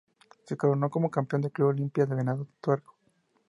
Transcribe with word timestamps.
Se 0.45 0.57
coronó 0.57 0.89
como 0.89 1.11
campeón 1.11 1.43
el 1.43 1.51
club 1.51 1.67
Olimpia 1.67 2.07
de 2.07 2.15
Venado 2.15 2.47
Tuerto. 2.59 2.91